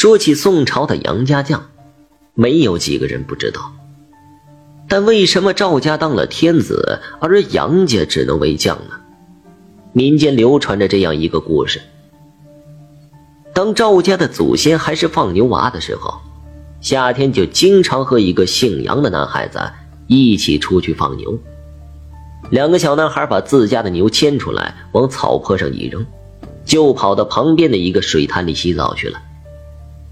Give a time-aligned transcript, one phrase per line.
[0.00, 1.62] 说起宋朝的杨家将，
[2.32, 3.70] 没有几个人不知道。
[4.88, 8.94] 但为什么赵家当了天子，而杨家只能为将呢？
[9.92, 11.82] 民间流传着这样一个故事：
[13.52, 16.14] 当赵家的祖先还是放牛娃的时候，
[16.80, 19.60] 夏天就经常和一个姓杨的男孩子
[20.06, 21.38] 一起出去放牛。
[22.50, 26.06] 两个小男孩把自家的牛牵出来，往草坡上一扔，
[26.64, 29.20] 就跑到旁边的一个水潭里洗澡去了。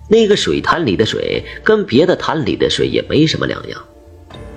[0.09, 3.85] 那个水潭里的水跟别的潭里的水也没什么两样，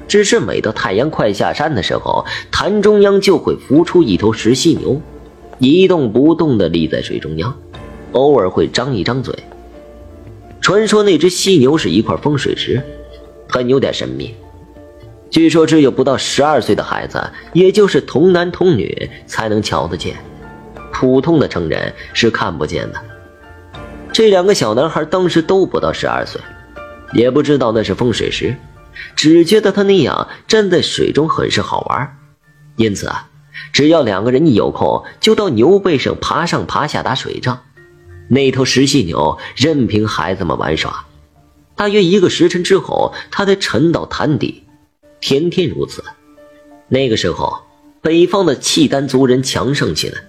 [0.08, 5.02] 只是每到太阳快下山的时候，潭中央就会浮出一头石犀牛，
[5.60, 7.54] 一动不动地立在水中央，
[8.14, 9.36] 偶尔会张一张嘴。
[10.62, 12.82] 传说那只犀牛是一块风水石，
[13.50, 14.34] 很有点神秘。
[15.30, 17.22] 据说只有不到十二岁的孩子，
[17.52, 20.16] 也就是童男童女才能瞧得见，
[20.94, 23.11] 普通的成人是看不见的。
[24.14, 26.42] 这两个小男孩当时都不到十二岁，
[27.14, 28.56] 也不知道那是风水石，
[29.16, 32.18] 只觉得他那样站在水中很是好玩，
[32.76, 33.30] 因此啊，
[33.72, 37.62] 只要两个人一有空，就到牛背上爬上爬下打水仗。
[38.28, 41.06] 那头石犀牛任凭孩子们玩耍，
[41.76, 44.64] 大约一个时辰之后，它才沉到潭底，
[45.22, 46.04] 天天如此。
[46.90, 47.64] 那个时候，
[48.02, 50.20] 北方的契丹族人强盛起来，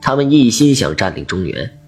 [0.00, 1.80] 他们一心想占领中原。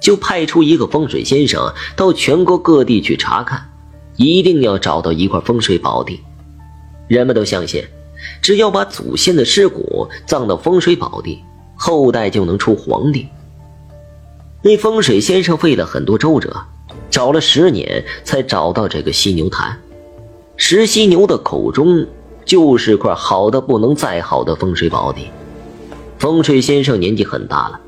[0.00, 3.70] 就派出一个风水先生到全国各地去查看，
[4.16, 6.20] 一定要找到一块风水宝地。
[7.06, 7.84] 人们都相信，
[8.40, 11.44] 只要把祖先的尸骨葬到风水宝地，
[11.76, 13.28] 后代就能出皇帝。
[14.62, 16.54] 那风水先生费了很多周折，
[17.10, 19.78] 找了十年才找到这个犀牛潭。
[20.56, 22.06] 石犀牛的口中
[22.44, 25.28] 就是块好的不能再好的风水宝地。
[26.18, 27.79] 风水先生年纪很大了。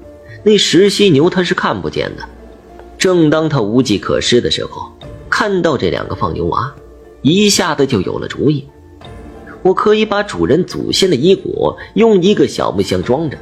[0.43, 2.29] 那石犀牛他是看不见的。
[2.99, 4.93] 正当他无计可施的时候，
[5.29, 6.73] 看到这两个放牛娃，
[7.21, 8.69] 一下子就有了主意。
[9.63, 13.39] 我可以把主人祖先的遗骨用一个小木箱装着，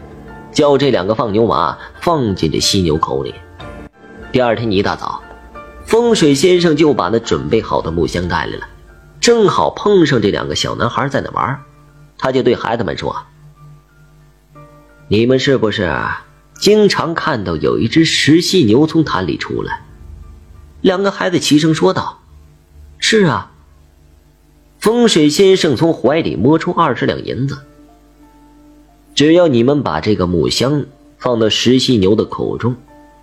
[0.52, 3.34] 叫这两个放牛娃放进这犀牛口里。
[4.32, 5.22] 第二天一大早，
[5.84, 8.68] 风水先生就把那准备好的木箱带来了，
[9.20, 11.60] 正好碰上这两个小男孩在那玩，
[12.16, 13.16] 他就对孩子们说
[15.08, 15.90] ：“你们是不是？”
[16.60, 19.80] 经常看到有一只石犀牛从潭里出来，
[20.82, 22.20] 两个孩子齐声说道
[23.00, 23.50] ：“是啊。”
[24.78, 27.58] 风水先生从怀里摸出二十两银子，
[29.14, 30.86] 只要你们把这个木箱
[31.18, 32.76] 放到石犀牛的口中，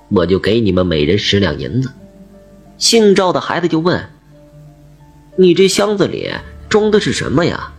[0.10, 1.92] 我就给你们每人十两银子。
[2.78, 4.08] 姓赵的孩子就问
[5.36, 6.32] ：“你这箱子里
[6.70, 7.72] 装的是什么呀？”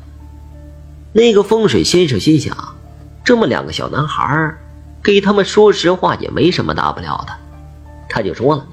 [1.12, 2.56] 那个风水先生心想：
[3.24, 4.56] 这么两个小男孩
[5.08, 7.32] 给他们说实话也没什么大不了的，
[8.10, 8.66] 他就说了：“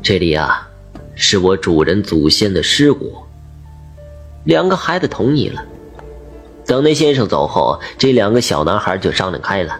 [0.00, 0.66] 这里啊，
[1.14, 3.18] 是我主人祖先的尸骨。”
[4.44, 5.62] 两个孩子同意了。
[6.64, 9.78] 等那先生走后，这两个小男孩就商量开了：“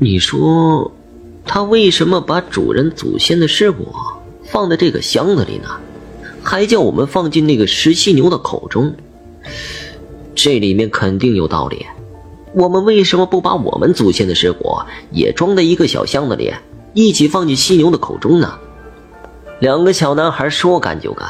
[0.00, 0.90] 你说，
[1.46, 3.94] 他为什么把主人祖先的尸骨
[4.42, 5.68] 放在这个箱子里呢？
[6.42, 8.96] 还叫我们放进那个石犀牛的口中？
[10.34, 11.86] 这里面肯定有道理。”
[12.54, 14.76] 我们为什么不把我们祖先的尸骨
[15.10, 16.52] 也装在一个小箱子里，
[16.92, 18.58] 一起放进犀牛的口中呢？
[19.60, 21.26] 两个小男孩说干就干，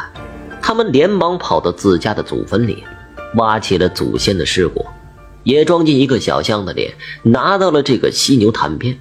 [0.61, 2.83] 他们连忙跑到自家的祖坟里，
[3.37, 4.85] 挖起了祖先的尸骨，
[5.45, 8.99] 也装进一个小箱子里，拿到了这个犀牛潭边。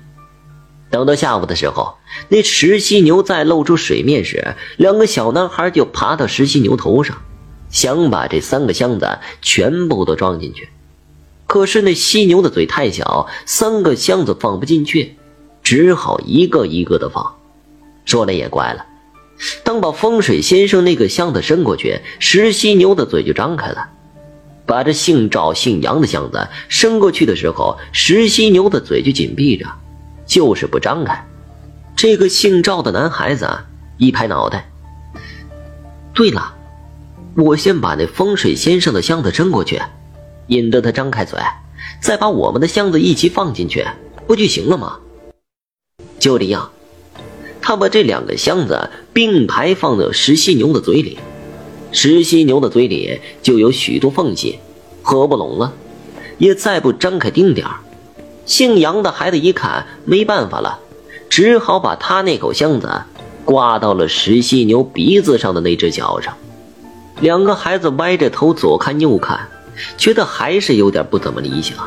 [0.92, 1.96] 等到下午的时候，
[2.30, 7.18] 那石犀牛再露出水面时，两个小男孩就爬到石犀牛头上，
[7.70, 9.08] 想把这三个箱子
[9.42, 10.70] 全部都装进去。
[11.52, 15.18] 可是那犀牛的嘴太小，三个箱子放不进去，
[15.62, 17.36] 只好一个一个的放。
[18.06, 18.86] 说来也怪了，
[19.62, 23.90] 当把风水先生那个箱子伸过去，石犀牛的嘴就张开了；
[24.66, 29.66] 把这姓赵姓杨的箱子伸过去的时候，石犀牛的嘴就紧闭着，
[30.26, 31.28] 就是不张开。
[31.98, 33.46] 这个姓赵的男孩子
[33.98, 34.72] 一拍脑袋
[36.16, 36.54] ：“对了，
[37.36, 39.82] 我先把那风水先生的箱子伸过去。”
[40.48, 41.40] 引得他张开嘴，
[42.02, 43.86] 再把我们的箱子一起放进去，
[44.28, 45.00] 不就行了吗？
[46.20, 46.72] 就这样，
[47.62, 51.18] 他把这两个箱子并排放到石犀牛的嘴里，
[51.92, 54.60] 石犀牛的嘴里就有许多缝隙，
[55.02, 55.74] 合不拢了，
[56.38, 57.76] 也再不张开丁点儿。
[58.46, 60.80] 姓杨的孩子一看没办法了，
[61.30, 62.90] 只好把他那口箱子
[63.46, 66.36] 挂到了石犀牛鼻子上的那只脚上。
[67.20, 69.48] 两个孩子歪着头左看右看。
[69.98, 71.78] 觉得还是有点不怎么理想。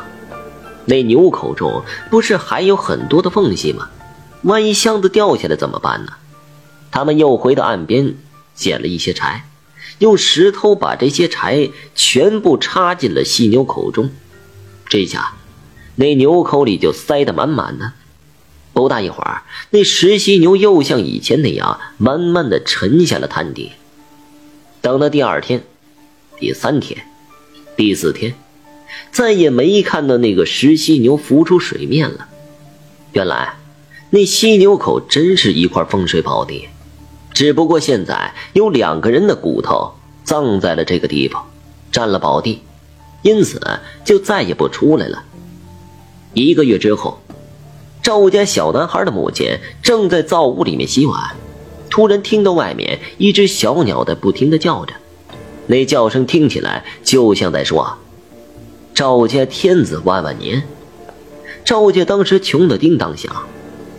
[0.85, 3.89] 那牛口中不是还有很多的缝隙吗？
[4.43, 6.13] 万一箱子掉下来怎么办呢？
[6.91, 8.15] 他们又回到岸边
[8.53, 9.47] 捡了一些柴，
[9.99, 14.11] 用石头把这些柴全部插进了犀牛口中。
[14.87, 15.33] 这下，
[15.95, 17.93] 那牛口里就塞得满满的。
[18.71, 23.71] 不大一会儿，那石犀牛又像以前那样慢慢的沉下了潭底。
[24.81, 25.63] 等到第二天、
[26.37, 27.07] 第三天、
[27.75, 28.33] 第四天。
[29.11, 32.27] 再也没看到那个石犀牛浮出水面了。
[33.13, 33.55] 原来，
[34.09, 36.67] 那犀牛口真是一块风水宝地，
[37.33, 39.93] 只不过现在有两个人的骨头
[40.23, 41.45] 葬在了这个地方，
[41.91, 42.61] 占了宝地，
[43.21, 43.61] 因此
[44.03, 45.23] 就再也不出来了。
[46.33, 47.21] 一个月之后，
[48.01, 51.35] 赵家小男孩的母亲正在灶屋里面洗碗，
[51.89, 54.93] 突然听到外面一只小鸟在不停的叫着，
[55.67, 57.97] 那叫声听起来就像在说。
[58.93, 60.63] 赵家天子万万年！
[61.65, 63.33] 赵家当时穷得叮当响。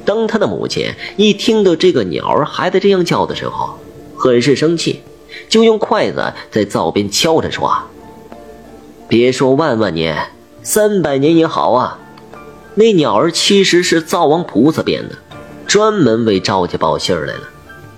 [0.05, 3.79] 当他的母亲一听到这个鸟儿还在这样叫的时候，
[4.17, 5.03] 很是生气，
[5.49, 7.77] 就用筷子在灶边敲着说
[9.09, 10.31] ：“别说万万年，
[10.63, 11.99] 三百年也好啊！
[12.77, 15.17] 那鸟儿其实是灶王菩萨变的，
[15.67, 17.41] 专门为赵家报信儿来了。”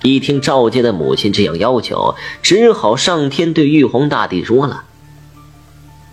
[0.02, 4.84] 一听赵家的母亲这样要求，只好上天对玉皇大帝说了。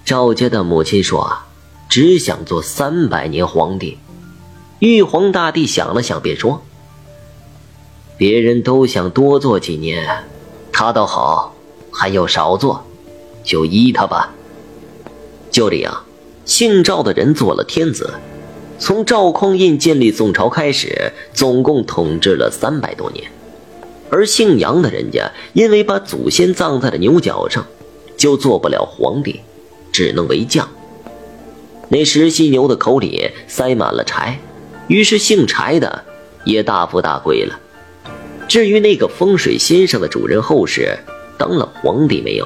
[0.03, 1.39] 赵家的母亲说
[1.87, 3.97] ：“只想做三百年皇帝。”
[4.79, 6.63] 玉皇大帝想了想，便说
[8.17, 10.25] ：“别人都想多做几年，
[10.71, 11.55] 他倒好，
[11.91, 12.85] 还要少做，
[13.43, 14.33] 就依他吧。”
[15.51, 16.03] 就这样，
[16.43, 18.15] 姓赵的人做了天子，
[18.77, 23.31] 从赵匡胤建立宋朝开始，总共统治了三百多年。
[24.09, 27.65] 而姓杨的人家，因为把祖先葬在了牛角上，
[28.15, 29.41] 就做不了皇帝。
[29.91, 30.69] 只能为将。
[31.87, 34.37] 那石犀牛的口里塞满了柴，
[34.89, 36.03] 于是姓柴的
[36.43, 37.57] 也大富大贵了。
[38.45, 40.99] 至于那个风水先生的主人后世
[41.37, 42.45] 当了皇帝没有，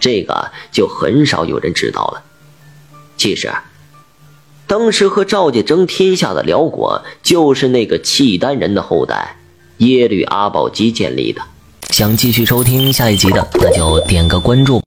[0.00, 2.22] 这个就很少有人知道了。
[3.18, 3.52] 其实，
[4.66, 9.36] 当时和赵家争天下的辽国，就是那个契丹人的后代
[9.80, 11.42] 耶律阿保机建立的。
[11.90, 14.80] 想继续收听下一集的，那就点个关注。